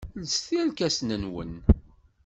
Lset 0.23 0.49
irkasen-nwen. 0.59 1.53